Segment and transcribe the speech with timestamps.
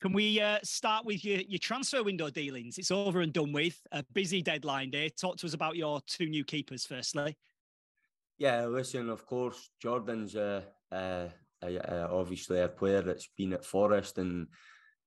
[0.00, 2.78] Can we uh, start with your, your transfer window dealings?
[2.78, 3.80] It's over and done with.
[3.90, 5.08] A busy deadline day.
[5.08, 7.36] Talk to us about your two new keepers, firstly.
[8.38, 11.28] Yeah, listen, of course, Jordan's uh, uh,
[11.62, 14.46] uh, obviously a player that's been at Forest and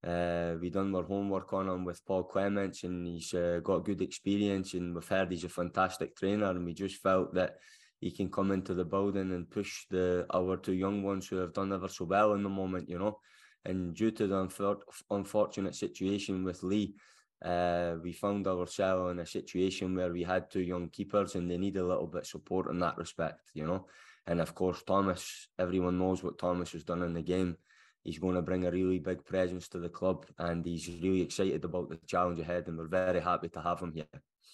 [0.05, 4.01] uh, we done our homework on him with Paul Clements and he's uh, got good
[4.01, 7.55] experience and we've heard he's a fantastic trainer and we just felt that
[8.01, 11.53] he can come into the building and push the our two young ones who have
[11.53, 13.19] done ever so well in the moment, you know.
[13.65, 14.77] And due to the
[15.09, 16.95] unfortunate situation with Lee,
[17.43, 21.57] uh, we found ourselves in a situation where we had two young keepers and they
[21.57, 23.87] need a little bit of support in that respect, you know.
[24.27, 27.57] And of course, Thomas, everyone knows what Thomas has done in the game.
[28.03, 31.63] He's going to bring a really big presence to the club and he's really excited
[31.63, 32.67] about the challenge ahead.
[32.67, 34.05] And we're very happy to have him here.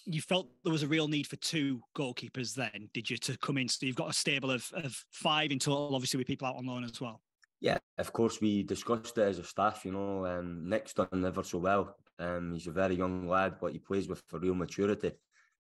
[0.06, 3.58] You felt there was a real need for two goalkeepers then, did you, to come
[3.58, 3.68] in?
[3.68, 6.66] So you've got a stable of, of five in total, obviously, with people out on
[6.66, 7.20] loan as well.
[7.60, 9.84] Yeah, of course, we discussed it as a staff.
[9.84, 11.96] You know, um, Nick's done ever so well.
[12.18, 15.12] Um, he's a very young lad, but he plays with a real maturity,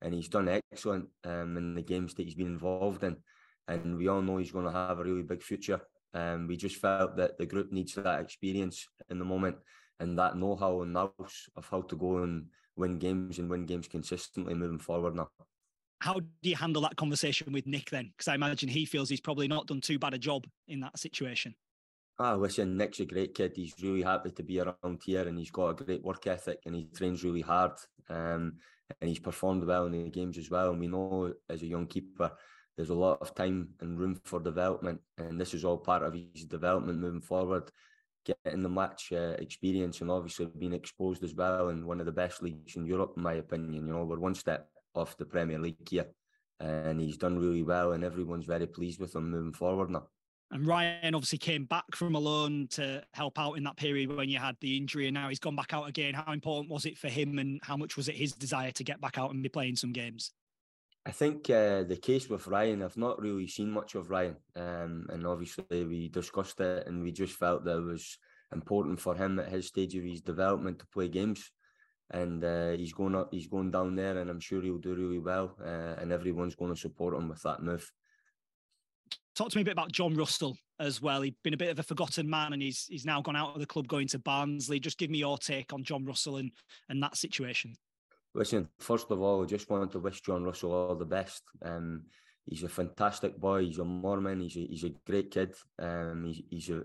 [0.02, 3.18] and he's done excellent um, in the games that he's been involved in.
[3.68, 5.82] And we all know he's going to have a really big future.
[6.14, 9.58] Um, we just felt that the group needs that experience in the moment
[10.00, 13.88] and that know-how and nous of how to go and win games and win games
[13.88, 15.30] consistently moving forward now.
[16.00, 18.12] How do you handle that conversation with Nick then?
[18.12, 20.98] Because I imagine he feels he's probably not done too bad a job in that
[20.98, 21.54] situation.
[22.20, 23.54] Ah, listen, Nick's a great kid.
[23.56, 26.76] He's really happy to be around here and he's got a great work ethic and
[26.76, 27.72] he trains really hard.
[28.10, 28.58] Um,
[29.00, 30.72] and he's performed well in the games as well.
[30.72, 32.32] And we know as a young keeper,
[32.76, 35.02] there's a lot of time and room for development.
[35.18, 37.72] And this is all part of his development moving forward,
[38.26, 42.12] getting the match uh, experience and obviously being exposed as well in one of the
[42.12, 43.74] best leagues in Europe, in my opinion.
[43.74, 46.08] You know, we're one step off the Premier League here.
[46.60, 50.08] And he's done really well, and everyone's very pleased with him moving forward now.
[50.52, 54.28] And Ryan obviously came back from a loan to help out in that period when
[54.28, 56.14] you had the injury, and now he's gone back out again.
[56.14, 59.00] How important was it for him, and how much was it his desire to get
[59.00, 60.34] back out and be playing some games?
[61.06, 65.08] I think uh, the case with Ryan, I've not really seen much of Ryan, um,
[65.10, 68.18] and obviously we discussed it, and we just felt that it was
[68.52, 71.50] important for him at his stage of his development to play games,
[72.10, 75.20] and uh, he's going up, he's going down there, and I'm sure he'll do really
[75.20, 77.90] well, uh, and everyone's going to support him with that move
[79.42, 81.22] talk to me a bit about Jon Russell as well.
[81.22, 83.60] He'd been a bit of a forgotten man, and he's he's now gone out of
[83.60, 84.80] the club, going to Barnsley.
[84.80, 86.52] Just give me your take on Jon Russell and
[86.90, 87.74] and that situation.
[88.36, 91.42] Listen, first of all, I just wanted to wish Jon Russell all the best.
[91.64, 92.04] Um,
[92.46, 93.66] he's a fantastic boy.
[93.66, 94.42] He's a Mormon.
[94.42, 95.54] He's a, he's a great kid.
[95.80, 96.84] Um, he's, he's a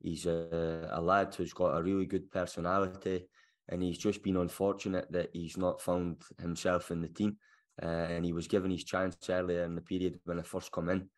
[0.00, 3.28] he's a, a lad who's got a really good personality,
[3.68, 7.36] and he's just been unfortunate that he's not found himself in the team.
[7.80, 10.90] Uh, and he was given his chance earlier in the period when I first come
[10.90, 11.08] in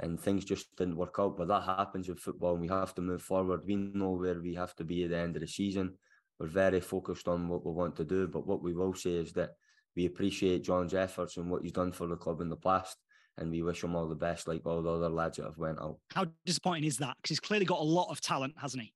[0.00, 1.36] and things just didn't work out.
[1.36, 3.62] But that happens with football, and we have to move forward.
[3.66, 5.94] We know where we have to be at the end of the season.
[6.38, 9.32] We're very focused on what we want to do, but what we will say is
[9.32, 9.50] that
[9.96, 12.96] we appreciate Jon's efforts and what he's done for the club in the past,
[13.36, 15.80] and we wish him all the best, like all the other lads that have went
[15.80, 15.98] out.
[16.14, 17.16] How disappointing is that?
[17.16, 18.92] Because he's clearly got a lot of talent, hasn't he?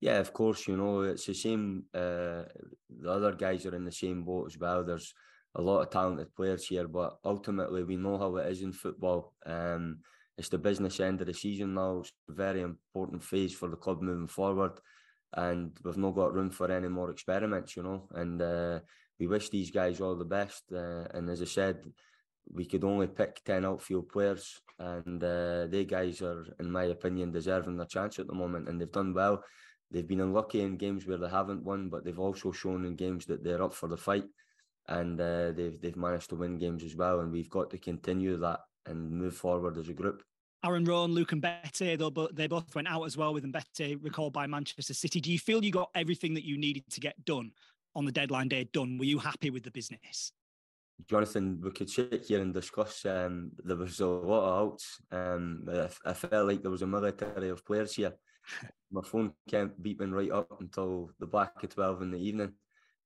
[0.00, 0.66] Yeah, of course.
[0.66, 1.84] You know, it's the same.
[1.92, 2.44] Uh,
[2.88, 4.82] the other guys are in the same boat as well.
[4.82, 5.12] There's
[5.56, 9.34] a lot of talented players here, but ultimately we know how it is in football.
[9.44, 9.98] Um,
[10.38, 11.98] it's the business end of the season now.
[12.00, 14.72] It's a very important phase for the club moving forward,
[15.34, 18.08] and we've not got room for any more experiments, you know.
[18.14, 18.80] And uh,
[19.18, 20.64] we wish these guys all the best.
[20.72, 21.84] Uh, and as I said,
[22.52, 27.32] we could only pick ten outfield players, and uh, they guys are, in my opinion,
[27.32, 29.44] deserving their chance at the moment, and they've done well.
[29.90, 33.26] They've been unlucky in games where they haven't won, but they've also shown in games
[33.26, 34.24] that they're up for the fight
[34.88, 37.20] and uh, they've they've managed to win games as well.
[37.20, 40.22] And we've got to continue that and move forward as a group.
[40.64, 44.46] Aaron Rowan, Luke Mbete, they they both went out as well with Mbete recalled by
[44.46, 45.20] Manchester City.
[45.20, 47.52] Do you feel you got everything that you needed to get done
[47.94, 48.98] on the deadline day done?
[48.98, 50.32] Were you happy with the business?
[51.08, 53.06] Jonathan, we could sit here and discuss.
[53.06, 55.00] Um, there was a lot of outs.
[55.10, 58.12] Um, I, I, felt like there was a military of players here.
[58.92, 62.52] My phone kept beeping right up until the back of 12 in the evening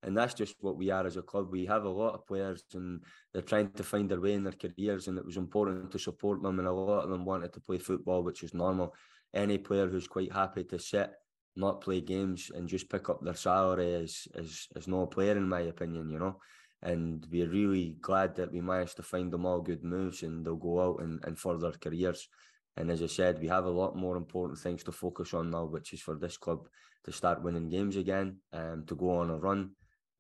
[0.05, 1.51] and that's just what we are as a club.
[1.51, 3.03] We have a lot of players, and
[3.33, 6.43] they're trying to find their way in their careers, and it was important to support
[6.43, 6.59] them.
[6.59, 8.95] And a lot of them wanted to play football, which is normal.
[9.33, 11.11] Any player who's quite happy to sit,
[11.57, 15.49] not play games, and just pick up their salary is is is no player, in
[15.49, 16.11] my opinion.
[16.11, 16.37] You know.
[16.83, 20.57] And we're really glad that we managed to find them all good moves and they'll
[20.57, 22.29] go out and, and further careers.
[22.77, 25.65] And as I said, we have a lot more important things to focus on now,
[25.65, 26.69] which is for this club
[27.05, 29.71] to start winning games again, um, to go on a run,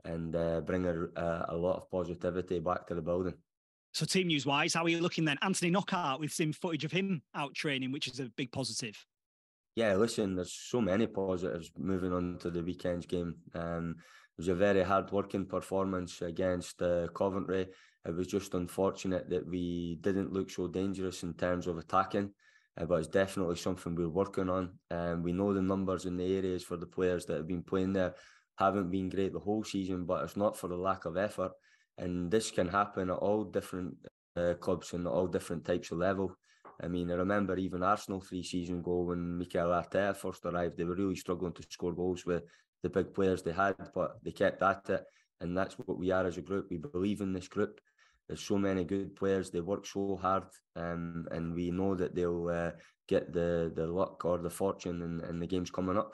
[0.05, 0.95] and uh, bring a,
[1.49, 3.35] a, lot of positivity back to the building.
[3.93, 5.39] So, team news wise, how are you looking then?
[5.43, 8.97] Anthony Knockaert, we've seen footage of him out training, which is a big positive.
[9.77, 13.37] Yeah, listen, there's so many positives moving on to the weekend's game.
[13.55, 17.69] Um, it was a very hard working performance against uh, Coventry.
[18.05, 22.31] It was just unfortunate that we didn't look so dangerous in terms of attacking,
[22.77, 24.79] uh, but it's definitely something we're working on.
[24.91, 27.95] Um, we know the numbers in the areas for the players that have been playing
[27.95, 28.15] there
[28.57, 31.53] haven't been great the whole season, but it's not for the lack of effort.
[31.99, 33.95] And this can happen at all different
[34.37, 36.37] uh, clubs and all different types of level.
[36.83, 40.85] I mean, I remember even Arsenal three seasons ago when Mikel Arteta first arrived, they
[40.85, 42.43] were really struggling to score goals with
[42.83, 45.05] the big players they had, but they kept at it.
[45.41, 46.67] And that's what we are as a group.
[46.71, 47.81] We believe in this group.
[48.29, 49.51] There's so many good players.
[49.51, 50.45] They work so hard,
[50.77, 52.71] um, and we know that they'll uh,
[53.07, 56.13] get the the luck or the fortune in, in the games coming up.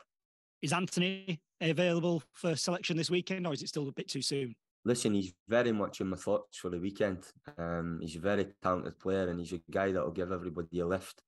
[0.63, 4.55] Is Anthony available for selection this weekend, or is it still a bit too soon?
[4.85, 7.25] listen, he's very much in my thoughts for the weekend.
[7.59, 10.87] Um, he's a very talented player and he's a guy that will give everybody a
[10.87, 11.23] lift.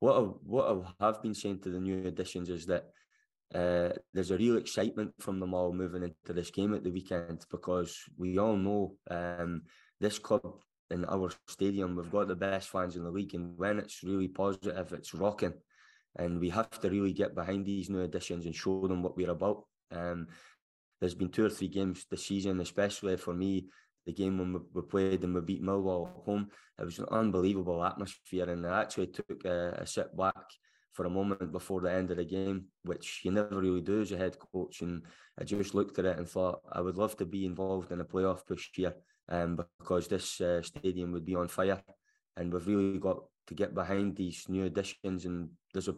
[0.00, 2.86] What I, what I have been saying to the new additions is that
[3.54, 7.44] uh, there's a real excitement from them all moving into this game at the weekend
[7.50, 9.62] because we all know um,
[10.00, 10.60] this club
[10.90, 14.28] in our stadium, we've got the best fans in the league, and when it's really
[14.28, 15.52] positive, it's rocking.
[16.16, 19.30] And we have to really get behind these new additions and show them what we're
[19.30, 19.64] about.
[19.90, 20.26] Um,
[21.00, 23.66] there's been two or three games this season, especially for me,
[24.06, 26.48] the game when we played and we beat Millwall at home.
[26.78, 30.34] It was an unbelievable atmosphere, and I actually took a, a sit back
[30.92, 34.10] for a moment before the end of the game, which you never really do as
[34.10, 34.80] a head coach.
[34.80, 35.02] And
[35.38, 38.04] I just looked at it and thought I would love to be involved in a
[38.04, 38.94] playoff push here,
[39.28, 41.80] um, because this uh, stadium would be on fire,
[42.36, 43.18] and we've really got
[43.48, 45.24] to get behind these new additions.
[45.24, 45.96] And there's a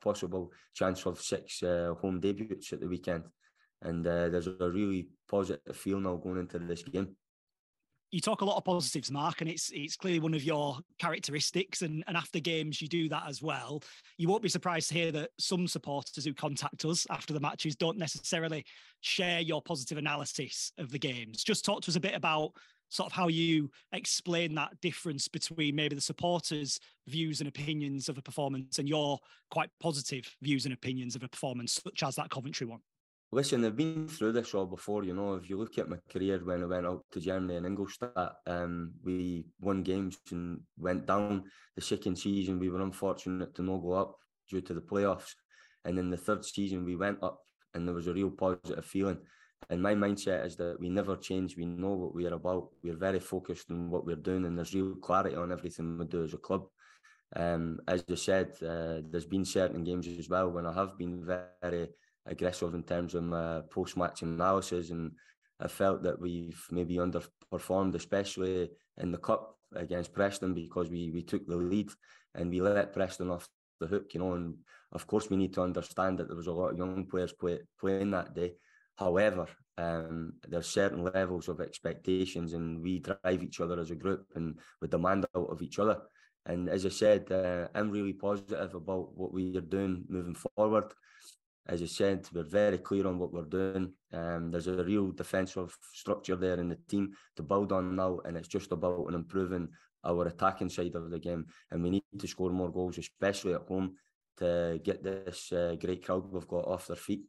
[0.00, 3.24] possible chance of six uh, home debuts at the weekend
[3.82, 7.16] and uh, there's a really positive feel now going into this game.
[8.12, 11.82] You talk a lot of positives, Mark, and it's it's clearly one of your characteristics.
[11.82, 13.82] And, and after games, you do that as well.
[14.16, 17.74] You won't be surprised to hear that some supporters who contact us after the matches
[17.74, 18.64] don't necessarily
[19.00, 21.42] share your positive analysis of the games.
[21.42, 22.52] Just talk to us a bit about
[22.88, 28.18] sort of how you explain that difference between maybe the supporters' views and opinions of
[28.18, 29.18] a performance and your
[29.50, 32.80] quite positive views and opinions of a performance, such as that Coventry one.
[33.32, 35.02] Listen, I've been through this all before.
[35.02, 37.66] You know, if you look at my career when I went out to Germany and
[37.66, 41.44] Ingolstadt, um, we won games and went down.
[41.74, 44.16] The second season, we were unfortunate to not go up
[44.48, 45.34] due to the playoffs.
[45.84, 47.40] And in the third season, we went up
[47.74, 49.18] and there was a real positive feeling.
[49.68, 51.56] And my mindset is that we never change.
[51.56, 52.68] We know what we are about.
[52.82, 56.22] We're very focused on what we're doing, and there's real clarity on everything we do
[56.22, 56.66] as a club.
[57.34, 61.26] Um, as you said, uh, there's been certain games as well when I have been
[61.26, 61.88] very
[62.24, 65.12] aggressive in terms of my post-match analysis, and
[65.58, 71.22] I felt that we've maybe underperformed, especially in the cup against Preston, because we we
[71.22, 71.90] took the lead
[72.34, 73.48] and we let Preston off
[73.80, 74.34] the hook, you know.
[74.34, 74.54] And
[74.92, 77.60] of course, we need to understand that there was a lot of young players play,
[77.80, 78.54] playing that day.
[78.96, 79.46] However,
[79.78, 84.58] um, there's certain levels of expectations, and we drive each other as a group, and
[84.80, 86.00] we demand out of each other.
[86.46, 90.92] And as I said, uh, I'm really positive about what we are doing moving forward
[91.68, 93.92] as I said, we're very clear on what we're doing.
[94.12, 98.36] Um, there's a real defensive structure there in the team to build on now, and
[98.36, 99.68] it's just about improving
[100.04, 101.46] our attacking side of the game.
[101.70, 103.96] And we need to score more goals, especially at home,
[104.38, 107.24] to get this uh, great crowd we've got off their feet.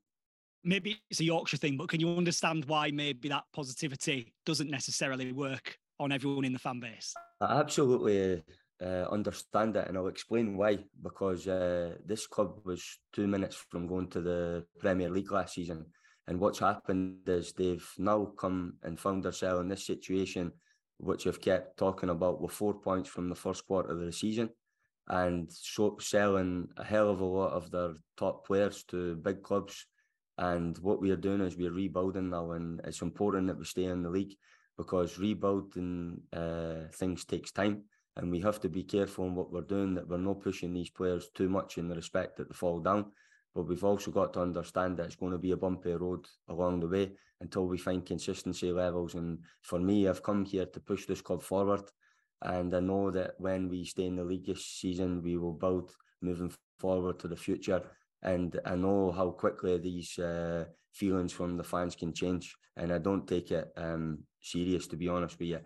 [0.67, 5.31] Maybe it's a Yorkshire thing, but can you understand why maybe that positivity doesn't necessarily
[5.31, 7.13] work on everyone in the fan base?
[7.39, 8.43] I Absolutely
[8.83, 10.79] uh, understand it, and I'll explain why.
[11.01, 15.85] Because uh, this club was two minutes from going to the Premier League last season,
[16.27, 20.51] and what's happened is they've now come and found themselves in this situation,
[20.97, 24.49] which I've kept talking about, with four points from the first quarter of the season,
[25.07, 29.85] and so selling a hell of a lot of their top players to big clubs.
[30.37, 33.85] And what we are doing is we're rebuilding now, and it's important that we stay
[33.85, 34.35] in the league
[34.77, 37.83] because rebuilding uh, things takes time
[38.17, 40.89] and we have to be careful in what we're doing that we're not pushing these
[40.89, 43.05] players too much in the respect that they fall down.
[43.53, 46.79] But we've also got to understand that it's going to be a bumpy road along
[46.79, 49.13] the way until we find consistency levels.
[49.13, 51.83] And for me, I've come here to push this club forward.
[52.41, 55.91] And I know that when we stay in the league this season, we will build
[56.21, 57.81] moving forward to the future.
[58.21, 62.55] And I know how quickly these uh, feelings from the fans can change.
[62.75, 65.59] And I don't take it um, serious, to be honest with you.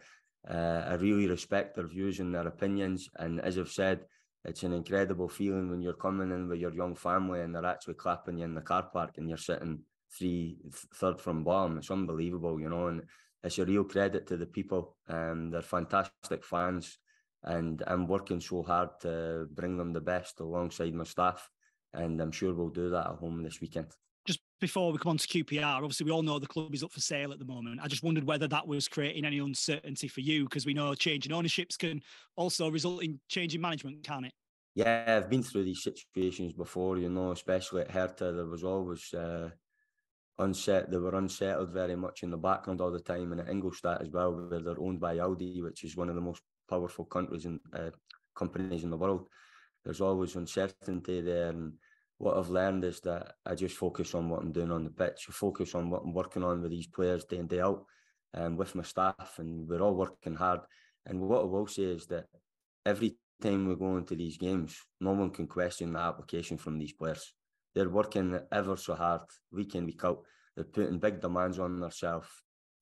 [0.49, 3.09] Uh, I really respect their views and their opinions.
[3.17, 4.01] And as I've said,
[4.43, 7.93] it's an incredible feeling when you're coming in with your young family and they're actually
[7.93, 9.79] clapping you in the car park and you're sitting
[10.17, 10.57] three,
[10.95, 11.77] third from bottom.
[11.77, 13.03] It's unbelievable, you know, and
[13.43, 14.97] it's a real credit to the people.
[15.07, 16.97] Um, they're fantastic fans,
[17.43, 21.49] and I'm working so hard to bring them the best alongside my staff.
[21.93, 23.87] And I'm sure we'll do that at home this weekend.
[24.25, 26.91] Just before we come on to QPR, obviously we all know the club is up
[26.91, 27.79] for sale at the moment.
[27.81, 31.33] I just wondered whether that was creating any uncertainty for you because we know changing
[31.33, 32.01] ownerships can
[32.35, 34.33] also result in changing management, can it?
[34.73, 38.31] Yeah, I've been through these situations before, you know, especially at Hertha.
[38.31, 39.49] There was always uh,
[40.39, 40.89] unset.
[40.89, 44.09] They were unsettled very much in the background all the time, and at Ingolstadt as
[44.09, 47.59] well, where they're owned by Audi, which is one of the most powerful countries and
[47.73, 47.89] uh,
[48.33, 49.27] companies in the world.
[49.83, 51.73] There's always uncertainty there, and
[52.17, 55.25] what I've learned is that I just focus on what I'm doing on the pitch.
[55.27, 57.85] I focus on what I'm working on with these players day in day out,
[58.33, 60.61] and um, with my staff, and we're all working hard.
[61.05, 62.25] And what I will say is that
[62.85, 66.93] every time we go into these games, no one can question the application from these
[66.93, 67.33] players.
[67.73, 69.21] They're working ever so hard,
[69.51, 70.21] week in, week out.
[70.55, 72.27] They're putting big demands on themselves.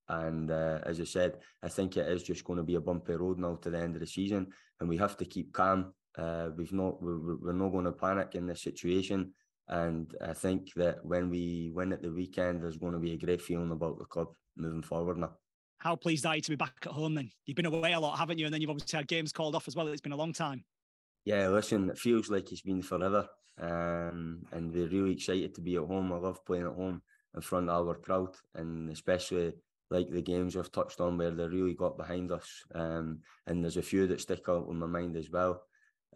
[0.07, 3.13] And uh, as I said, I think it is just going to be a bumpy
[3.13, 4.47] road now to the end of the season,
[4.79, 5.93] and we have to keep calm.
[6.17, 9.33] Uh, we've not, we're, we're not going to panic in this situation.
[9.67, 13.17] And I think that when we win at the weekend, there's going to be a
[13.17, 15.31] great feeling about the club moving forward now
[15.79, 17.31] how pleased are you to be back at home then?
[17.45, 18.45] You've been away a lot, haven't you?
[18.45, 19.87] And then you've obviously had games called off as well.
[19.87, 20.63] It's been a long time.
[21.25, 23.27] Yeah, listen, it feels like it's been forever.
[23.59, 26.11] Um, and we're really excited to be at home.
[26.11, 27.01] I love playing at home
[27.35, 29.53] in front of our crowd, and especially
[29.89, 32.47] like the games I've touched on where they really got behind us.
[32.75, 35.63] Um, and there's a few that stick out in my mind as well.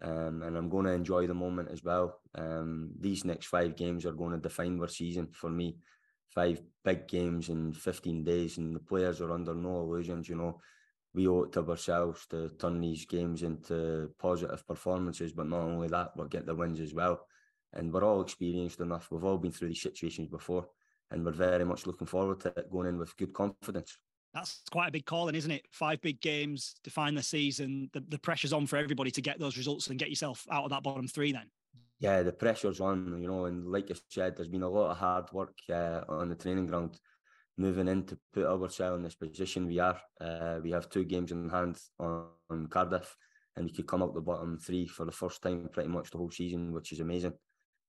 [0.02, 2.20] Um, and I'm going to enjoy the moment as well.
[2.34, 5.76] Um, these next five games are going to define our season for me
[6.34, 10.28] five big games in 15 days, and the players are under no illusions.
[10.28, 10.60] You know,
[11.14, 15.88] we owe it to ourselves to turn these games into positive performances, but not only
[15.88, 17.26] that, but get the wins as well.
[17.72, 19.08] And we're all experienced enough.
[19.10, 20.66] We've all been through these situations before,
[21.10, 23.96] and we're very much looking forward to it going in with good confidence.
[24.34, 25.64] That's quite a big calling, isn't it?
[25.70, 27.88] Five big games, define the season.
[27.92, 30.70] The, the pressure's on for everybody to get those results and get yourself out of
[30.70, 31.46] that bottom three then
[32.00, 34.98] yeah, the pressure's on, you know, and like I said, there's been a lot of
[34.98, 36.98] hard work uh, on the training ground
[37.56, 39.98] moving in to put ourselves in this position we are.
[40.20, 43.16] Uh, we have two games in hand on, on, Cardiff,
[43.56, 46.18] and we could come out the bottom three for the first time pretty much the
[46.18, 47.32] whole season, which is amazing.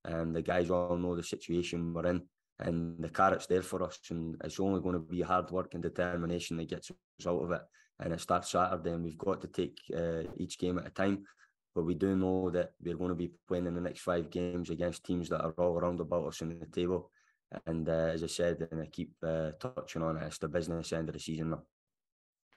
[0.04, 2.22] And the guys all know the situation we're in,
[2.60, 5.84] and the carrot's there for us, and it's only going to be hard work and
[5.84, 7.62] determination that gets us out of it.
[8.00, 11.26] And it starts Saturday, and we've got to take uh, each game at a time
[11.76, 14.70] but we do know that we're going to be playing in the next five games
[14.70, 17.12] against teams that are all around about us in the table.
[17.66, 20.94] And uh, as I said, and I keep uh, touching on it, it's the business
[20.94, 21.64] end of the season now.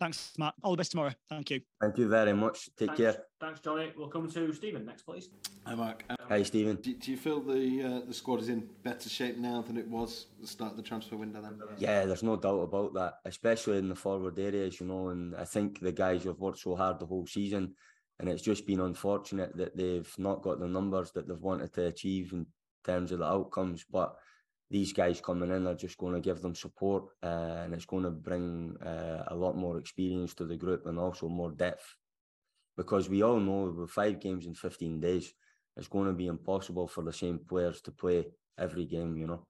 [0.00, 0.54] Thanks, Matt.
[0.62, 1.12] All the best tomorrow.
[1.28, 1.60] Thank you.
[1.80, 2.68] Thank you very much.
[2.76, 3.24] Take thanks, care.
[3.40, 3.92] Thanks, Johnny.
[3.96, 5.28] We'll come to Stephen next, please.
[5.66, 6.04] Hi, Mark.
[6.08, 6.76] Um, Hi, Stephen.
[6.76, 9.88] Do, do, you feel the uh, the squad is in better shape now than it
[9.88, 11.42] was at the start of the transfer window?
[11.42, 13.14] Then, yeah, there's no doubt about that.
[13.24, 15.08] Especially in the forward areas, you know.
[15.08, 17.74] And I think the guys have worked so hard the whole season
[18.20, 21.86] and it's just been unfortunate that they've not got the numbers that they've wanted to
[21.86, 22.46] achieve in
[22.84, 23.84] terms of the outcomes.
[23.90, 24.16] But
[24.70, 28.04] these guys coming in are just going to give them support, uh, and it's going
[28.04, 31.96] to bring uh, a lot more experience to the group and also more depth.
[32.76, 35.32] Because we all know with five games in 15 days,
[35.76, 38.26] it's going to be impossible for the same players to play
[38.58, 39.46] every game, you know.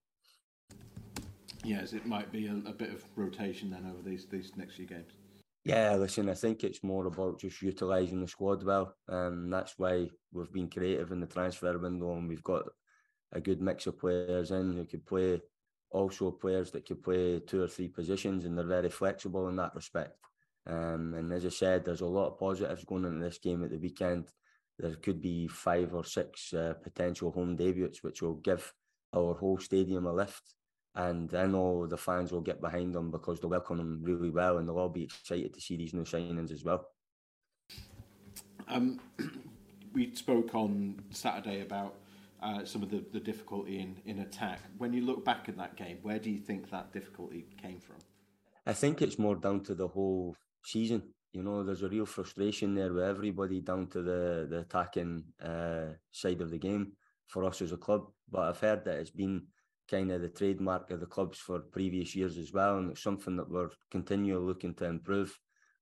[1.64, 4.87] Yes, it might be a, a bit of rotation then over these these next few
[4.87, 5.12] games.
[5.64, 8.94] Yeah, listen, I think it's more about just utilising the squad well.
[9.08, 12.64] Um, that's why we've been creative in the transfer window and we've got
[13.32, 15.40] a good mix of players in who could play,
[15.90, 19.75] also players that could play two or three positions and they're very flexible in that
[19.75, 20.16] respect.
[20.66, 23.70] Um, and as I said, there's a lot of positives going into this game at
[23.70, 24.28] the weekend.
[24.78, 28.73] There could be five or six uh, potential home debuts, which will give
[29.14, 30.54] our whole stadium a lift
[30.99, 34.58] and I know the fans will get behind them because they'll welcome them really well,
[34.58, 36.88] and they'll all be excited to see these new signings as well.
[38.66, 39.00] Um,
[39.94, 41.94] we spoke on Saturday about
[42.42, 44.61] uh, some of the, the difficulty in, in attack.
[44.76, 47.97] When you look back at that game, where do you think that difficulty came from?
[48.66, 51.02] I think it's more down to the whole season.
[51.33, 55.95] You know, there's a real frustration there with everybody down to the the attacking uh,
[56.11, 56.92] side of the game
[57.26, 58.07] for us as a club.
[58.30, 59.47] But I've heard that it's been
[59.90, 63.37] kind of the trademark of the clubs for previous years as well, and it's something
[63.37, 65.38] that we're continually looking to improve.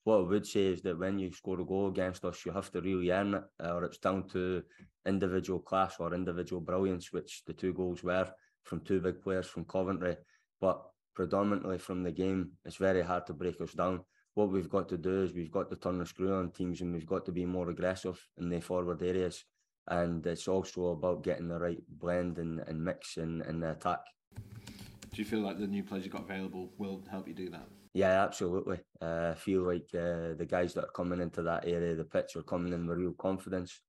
[0.07, 2.71] What I would say is that when you score a goal against us, you have
[2.71, 4.63] to really earn it, uh, or it's down to
[5.05, 8.29] individual class or individual brilliance, which the two goals were
[8.63, 10.17] from two big players from Coventry.
[10.61, 10.81] But
[11.13, 14.05] predominantly from the game, it's very hard to break us down.
[14.35, 16.93] What we've got to do is we've got to turn the screw on teams and
[16.93, 19.45] we've got to be more aggressive in the forward areas
[19.89, 24.05] and it's also about getting the right blend and, and mix in, in the attack.
[24.37, 27.67] Do you feel like the new players you've got available will help you do that?
[27.97, 28.81] Yeah, absolutely.
[29.01, 32.05] Uh, I feel like uh, the guys that are coming into that area of the
[32.05, 33.81] pitch are coming in with real confidence.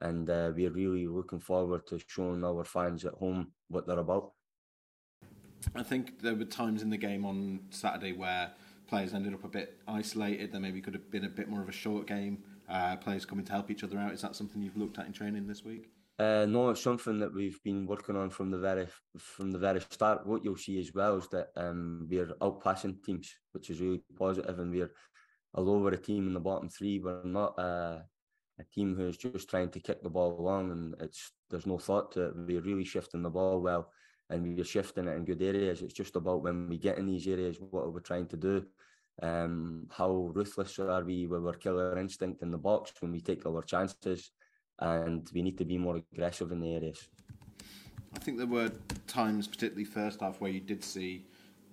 [0.00, 4.30] and uh, we're really looking forward to showing our fans at home what they're about.
[5.74, 8.52] I think there were times in the game on Saturday where
[8.86, 10.52] players ended up a bit isolated.
[10.52, 12.44] There maybe could have been a bit more of a short game.
[12.68, 14.12] Uh, players coming to help each other out.
[14.12, 15.90] Is that something you've looked at in training this week?
[16.18, 19.80] Uh, no, it's something that we've been working on from the very from the very
[19.80, 20.26] start.
[20.26, 24.58] What you'll see as well is that um, we're outpassing teams, which is really positive,
[24.58, 24.90] and we're
[25.54, 28.02] although we're a team in the bottom three, we're not a
[28.74, 32.26] team who's just trying to kick the ball along, and it's there's no thought to
[32.26, 32.32] it.
[32.36, 33.92] We're really shifting the ball well,
[34.28, 35.82] and we're shifting it in good areas.
[35.82, 38.66] It's just about when we get in these areas, what are we trying to do?
[39.22, 43.46] Um, how ruthless are we with our killer instinct in the box when we take
[43.46, 44.32] our chances?
[44.80, 47.08] And we need to be more aggressive in the areas.
[48.14, 48.70] I think there were
[49.06, 51.26] times, particularly first half, where you did see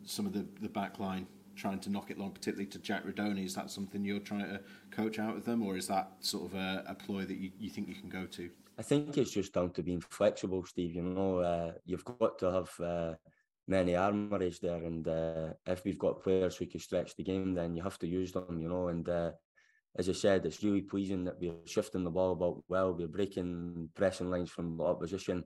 [0.04, 3.46] some of the, the back line trying to knock it long, particularly to Jack Rudoni.
[3.46, 6.60] Is that something you're trying to coach out of them, or is that sort of
[6.60, 8.50] a, a ploy that you, you think you can go to?
[8.78, 10.96] I think it's just down to being flexible, Steve.
[10.96, 13.14] You know, uh, you've got to have uh,
[13.68, 17.76] many armories there, and uh, if we've got players who can stretch the game, then
[17.76, 18.60] you have to use them.
[18.60, 19.32] You know, and uh,
[19.98, 22.94] as I said, it's really pleasing that we're shifting the ball about well.
[22.94, 25.46] We're breaking pressing lines from the opposition,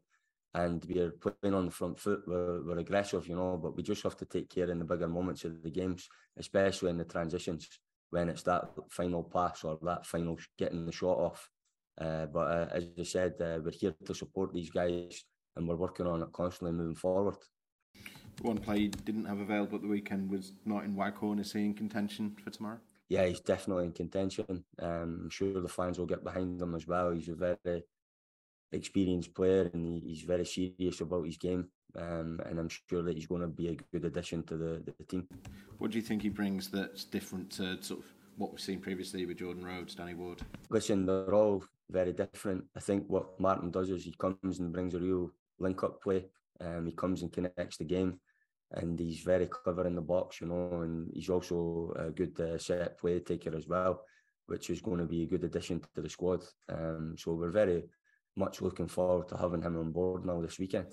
[0.56, 2.22] and we're playing on the front foot.
[2.26, 5.08] We're, we're aggressive, you know, but we just have to take care in the bigger
[5.08, 7.68] moments of the games, especially in the transitions
[8.10, 11.48] when it's that final pass or that final getting the shot off.
[12.00, 15.24] Uh, but uh, as I said, uh, we're here to support these guys,
[15.56, 17.36] and we're working on it constantly moving forward.
[18.42, 21.40] One you didn't have available at the weekend was not Martyn Waghorn.
[21.40, 22.80] Is he in contention for tomorrow?
[23.10, 24.64] Yeah, he's definitely in contention.
[24.80, 27.12] Um, I'm sure the fans will get behind him as well.
[27.12, 27.84] He's a very
[28.72, 31.70] experienced player and he's very serious about his game.
[31.96, 35.04] Um, and I'm sure that he's going to be a good addition to the, the
[35.06, 35.28] team.
[35.80, 38.06] What do you think he brings that's different to sort of
[38.38, 40.42] what we've seen previously with Jordan Rhodes, Danny Ward?
[40.70, 42.64] Listen, they're all very different.
[42.78, 46.26] I think what Martyn does is he comes and brings a real link up play.
[46.62, 48.20] Um, he comes and connects the game,
[48.72, 52.58] and he's very clever in the box, you know, and he's also a good uh,
[52.58, 54.04] set play taker as well,
[54.48, 56.44] which is going to be a good addition to the squad.
[56.70, 57.84] Um, so we're very
[58.36, 60.88] much looking forward to having him on board now this weekend.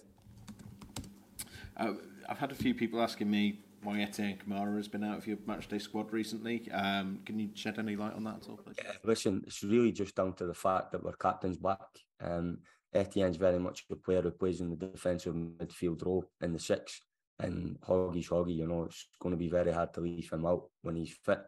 [1.76, 1.92] Uh,
[2.28, 5.36] I've had a few people asking me why Etienne Camara has been out of your
[5.38, 6.68] matchday squad recently.
[6.72, 8.76] Um, can you shed any light on that at all, please?
[8.82, 11.78] Yeah, listen, it's really just down to the fact that we're captain's back.
[12.20, 12.58] Um,
[12.94, 17.02] Etienne's very much a player who plays in the defensive midfield role in the six.
[17.38, 20.64] And Hoggy's Hoggy, you know, it's going to be very hard to leave him out
[20.82, 21.40] when he's fit.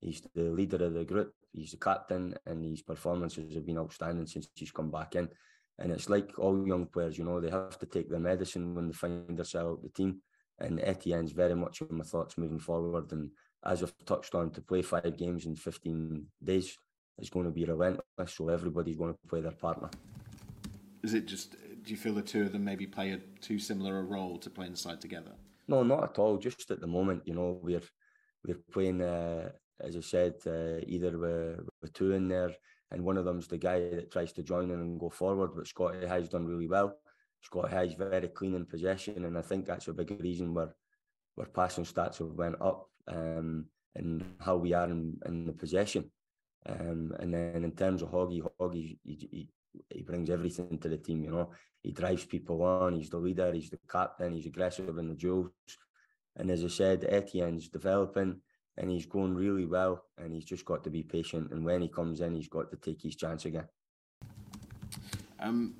[0.00, 4.26] He's the leader of the group, he's the captain, and his performances have been outstanding
[4.26, 5.28] since he's come back in.
[5.78, 8.86] And it's like all young players, you know, they have to take their medicine when
[8.86, 10.20] they find themselves out the team.
[10.58, 13.10] And Etienne's very much in my thoughts moving forward.
[13.12, 13.30] And
[13.64, 16.76] as I've touched on, to play five games in 15 days
[17.18, 18.02] is going to be relentless.
[18.28, 19.90] So everybody's going to play their partner.
[21.02, 23.98] Is it just, do you feel the two of them maybe play a too similar
[23.98, 25.32] a role to play inside together?
[25.68, 26.38] No, not at all.
[26.38, 27.82] Just at the moment, you know, we're
[28.46, 32.52] we're playing, uh, as I said, uh, either with, with two in there,
[32.90, 35.66] and one of them's the guy that tries to join in and go forward, but
[35.66, 36.96] Scotty has done really well.
[37.40, 40.74] Scott has very clean in possession, and I think that's a big reason where
[41.36, 43.66] where passing stats have went up um,
[43.96, 46.10] and how we are in, in the possession.
[46.66, 49.48] Um, and then in terms of Hoggy, Hoggy he, he,
[49.90, 51.24] he, brings everything to the team.
[51.24, 51.50] You know,
[51.82, 52.94] he drives people on.
[52.94, 53.52] He's the leader.
[53.52, 54.32] He's the captain.
[54.32, 55.50] He's aggressive in the duels.
[56.36, 58.40] And as I said, Etienne's developing
[58.76, 60.04] and he's going really well.
[60.18, 61.52] And he's just got to be patient.
[61.52, 63.68] And when he comes in, he's got to take his chance again.
[65.38, 65.74] Um,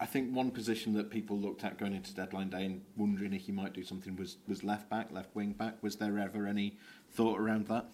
[0.00, 3.42] I think one position that people looked at going into deadline day and wondering if
[3.42, 5.82] he might do something was was left back, left wing back.
[5.82, 6.78] Was there ever any
[7.10, 7.86] thought around that?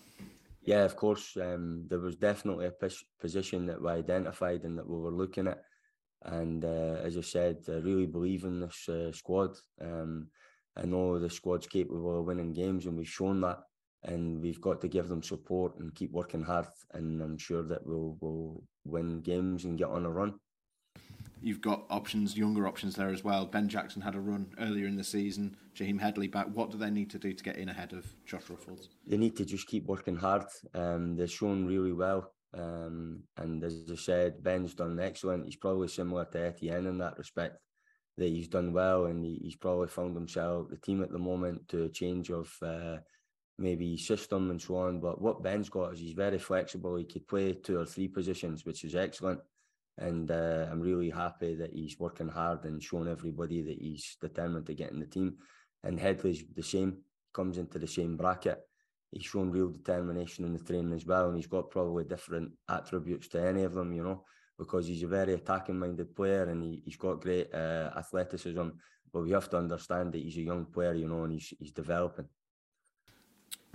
[0.67, 1.37] Yeah, of course.
[1.37, 2.89] Um, there was definitely a
[3.21, 5.63] position that we identified and that we were looking at.
[6.25, 9.57] And uh, as I said, I really believe in this uh, squad.
[9.81, 10.27] Um,
[10.77, 13.61] I know the squad's capable of winning games, and we've shown that.
[14.03, 16.67] And we've got to give them support and keep working hard.
[16.93, 20.35] And I'm sure that we'll, we'll win games and get on a run
[21.41, 23.47] you've got options, younger options there as well.
[23.47, 25.57] Ben Jackson had a run earlier in the season.
[25.75, 26.47] Jaheim Headley back.
[26.53, 28.89] What do they need to do to get in ahead of Josh Ruffels?
[29.07, 30.45] They need to just keep working hard.
[30.75, 32.33] Um, they're shown really well.
[32.55, 35.45] Um, and as I said, Ben's done excellent.
[35.45, 37.59] He's probably similar to Etienne in that respect,
[38.17, 41.69] that he's done well and he, he's probably found himself the team at the moment
[41.69, 42.97] to a change of uh,
[43.59, 45.01] maybe system and so on.
[45.01, 46.97] But what Ben's got is he's very flexible.
[46.97, 49.41] He could play two or three positions, which is excellent
[49.99, 54.67] and uh, I'm really happy that he's working hard and showing everybody that he's determined
[54.67, 55.37] to get in the team.
[55.85, 56.99] And Headley's the same,
[57.33, 58.61] comes into the same bracket.
[59.11, 63.29] He's shown real determination in the training as well, and he's got probably different attributes
[63.29, 64.25] to any of them, you know.
[64.59, 68.69] because he's a very attacking minded player and he, he's got great uh, athleticism.
[69.13, 71.73] But we have to understand that he's a young player, you know, and he's, he's
[71.73, 72.27] developing.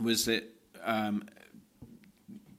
[0.01, 1.23] Was it um,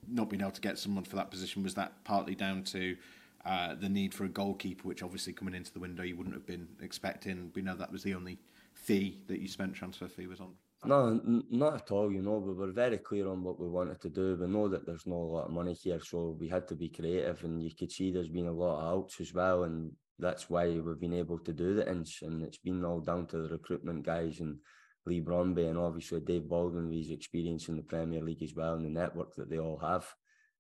[0.09, 1.63] not being able to get someone for that position?
[1.63, 2.97] Was that partly down to
[3.45, 6.47] uh, the need for a goalkeeper, which obviously coming into the window you wouldn't have
[6.47, 7.51] been expecting?
[7.55, 8.39] We know that was the only
[8.75, 10.55] fee that you spent transfer fee was on.
[10.85, 12.11] No, not at all.
[12.11, 14.37] You know, we were very clear on what we wanted to do.
[14.41, 16.89] We know that there's not a lot of money here, so we had to be
[16.89, 17.45] creative.
[17.45, 20.67] And you could see there's been a lot of outs as well, and that's why
[20.69, 22.23] we've been able to do the inch.
[22.23, 24.59] And it's been all down to the recruitment guys and
[25.07, 28.75] Leigh Bromby and obviously Dave Baldwin with his experience in the Premier League as well
[28.75, 30.07] and the network that they all have.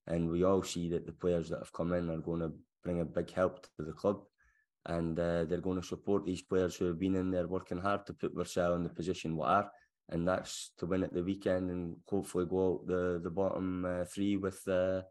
[0.06, 3.00] And we all see that the players that have come in are going to bring
[3.00, 4.22] a big help to the club.
[4.86, 8.04] And uh, they're going to support these players who have been in there working hard
[8.06, 9.70] to put themselves in the position we are
[10.12, 14.04] and that's to win at the weekend and hopefully go out the the bottom uh,
[14.04, 15.02] three with uh,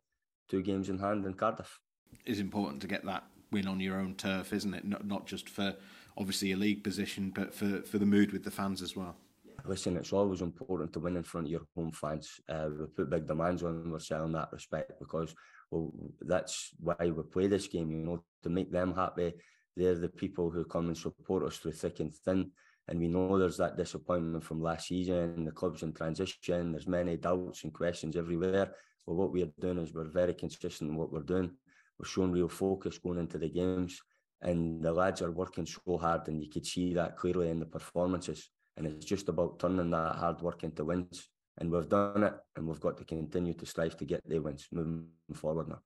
[0.49, 1.79] two games in hand in Cardiff.
[2.25, 4.85] It's important to get that win on your own turf, isn't it?
[4.85, 5.75] Not not just for
[6.17, 9.15] obviously a league position, but for for the mood with the fans as well.
[9.65, 12.39] Listen, it's always important to win in front of your home fans.
[12.49, 15.33] Uh, we put big demands on ourselves in that respect because
[15.69, 17.91] well, that's why we play this game.
[17.91, 19.33] You know, to make them happy.
[19.77, 22.51] They're the people who come and support us through thick and thin
[22.87, 25.45] and we know there's that disappointment from last season.
[25.45, 26.71] The club's in transition.
[26.71, 28.73] There's many doubts and questions everywhere.
[29.05, 31.51] But what we're doing is we're very consistent in what we're doing.
[31.97, 34.01] We're showing real focus going into the games,
[34.41, 37.65] and the lads are working so hard, and you could see that clearly in the
[37.65, 38.49] performances.
[38.77, 41.27] And it's just about turning that hard work into wins.
[41.57, 44.67] And we've done it, and we've got to continue to strive to get the wins
[44.71, 45.79] moving forward now.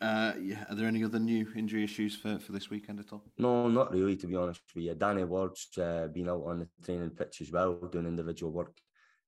[0.00, 3.22] Uh, yeah, are there any other new injury issues for, for this weekend at all?
[3.36, 4.94] No, not really, to be honest with you.
[4.94, 8.76] Danny Ward's uh, been out on the training pitch as well, doing individual work,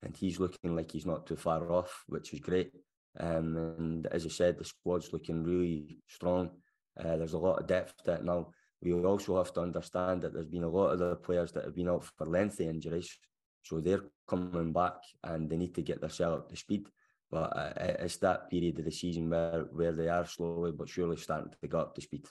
[0.02, 2.72] and he's looking like he's not too far off, which is great.
[3.20, 6.50] Um, and as I said, the squad's looking really strong.
[6.98, 8.50] Uh, there's a lot of depth to it now.
[8.82, 11.74] We also have to understand that there's been a lot of the players that have
[11.74, 13.16] been out for lengthy injuries,
[13.62, 16.86] so they're coming back and they need to get themselves up to speed.
[17.30, 21.16] But uh, it's that period of the season where, where they are slowly but surely
[21.16, 22.26] starting to get up to speed.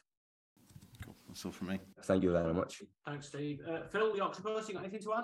[1.03, 1.15] Cool.
[1.27, 1.79] That's all from me.
[2.03, 2.83] Thank you very much.
[3.05, 3.61] Thanks, Steve.
[3.67, 5.23] Uh, Phil, Yorkshire Post, you got anything to add?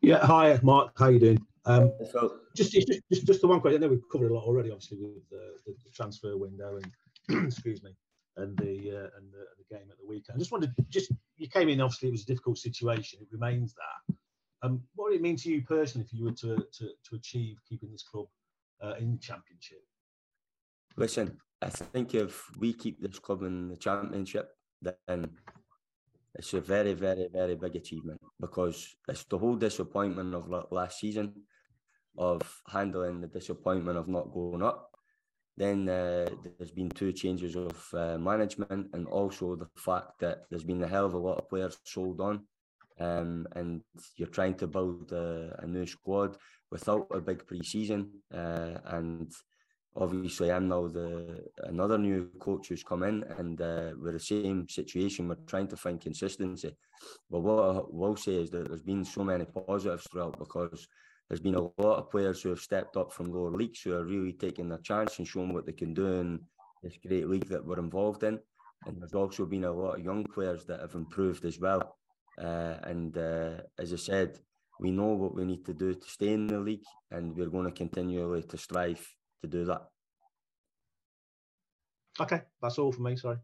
[0.00, 0.92] Yeah, hi, Mark.
[0.98, 1.46] How you doing?
[1.66, 3.82] Um, so, just, just, just, just the one question.
[3.82, 6.90] I know we've covered a lot already, obviously, with the, the transfer window and
[7.46, 7.94] excuse me,
[8.36, 10.36] and the uh, and the, the, game at the weekend.
[10.36, 11.80] I just wanted, just you came in.
[11.80, 13.18] Obviously, it was a difficult situation.
[13.20, 14.14] It remains that.
[14.62, 17.58] Um, what would it mean to you personally if you were to, to, to achieve
[17.68, 18.26] keeping this club
[18.82, 19.82] uh, in championship?
[20.96, 24.50] Listen, I think if we keep this club in the championship,
[24.82, 25.30] then
[26.34, 31.34] it's a very, very, very big achievement because it's the whole disappointment of last season,
[32.16, 34.97] of handling the disappointment of not going up.
[35.58, 40.68] Then uh, there's been two changes of uh, management, and also the fact that there's
[40.70, 42.46] been a hell of a lot of players sold on
[43.00, 43.82] um, and
[44.16, 46.36] you're trying to build a, a new squad
[46.70, 48.10] without a big pre-season.
[48.32, 49.32] Uh, and
[49.96, 54.68] obviously, I'm now the another new coach who's come in, and uh, we're the same
[54.68, 55.28] situation.
[55.28, 56.76] We're trying to find consistency.
[57.30, 60.88] But what I will say is that there's been so many positives throughout because
[61.28, 64.04] there's been a lot of players who have stepped up from lower leagues who are
[64.04, 66.40] really taking their chance and showing what they can do in
[66.82, 68.38] this great league that we're involved in.
[68.86, 71.96] And there's also been a lot of young players that have improved as well.
[72.40, 74.38] Uh, and uh, as I said,
[74.80, 77.64] we know what we need to do to stay in the league, and we're going
[77.64, 79.04] to continually to strive
[79.42, 79.88] to do that.
[82.20, 83.16] Okay, that's all from me.
[83.16, 83.38] Sorry.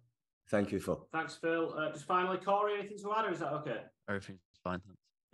[0.49, 1.09] Thank you, Phil.
[1.13, 1.75] Thanks, Phil.
[1.77, 3.81] Uh, just finally, Corey, anything to add, or is that okay?
[4.09, 4.81] Everything's fine.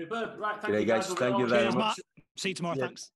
[0.00, 0.38] Superb.
[0.38, 1.06] Right, thank Great, you guys.
[1.08, 1.18] guys.
[1.18, 1.98] Thank you very Cheers, much.
[1.98, 2.24] Matt.
[2.38, 2.76] See you tomorrow.
[2.78, 2.86] Yeah.
[2.86, 3.10] Thanks.